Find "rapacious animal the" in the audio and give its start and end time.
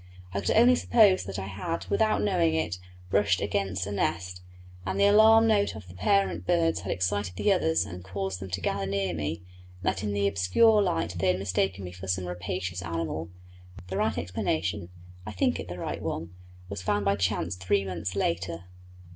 12.25-13.97